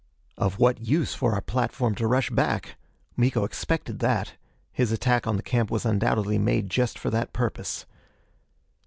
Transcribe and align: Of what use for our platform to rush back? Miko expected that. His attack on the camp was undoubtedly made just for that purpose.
Of 0.35 0.57
what 0.57 0.81
use 0.81 1.13
for 1.13 1.33
our 1.33 1.41
platform 1.41 1.93
to 1.93 2.07
rush 2.07 2.31
back? 2.31 2.75
Miko 3.15 3.43
expected 3.43 3.99
that. 3.99 4.33
His 4.71 4.91
attack 4.91 5.27
on 5.27 5.35
the 5.37 5.43
camp 5.43 5.69
was 5.69 5.85
undoubtedly 5.85 6.39
made 6.39 6.71
just 6.71 6.97
for 6.97 7.11
that 7.11 7.33
purpose. 7.33 7.85